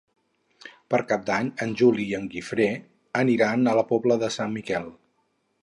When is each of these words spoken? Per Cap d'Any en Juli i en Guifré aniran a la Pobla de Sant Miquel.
Per 0.93 0.99
Cap 1.11 1.27
d'Any 1.27 1.51
en 1.65 1.75
Juli 1.81 2.07
i 2.13 2.17
en 2.21 2.25
Guifré 2.33 2.67
aniran 3.23 3.67
a 3.67 3.77
la 3.81 3.85
Pobla 3.93 4.21
de 4.25 4.31
Sant 4.39 4.59
Miquel. 4.59 4.89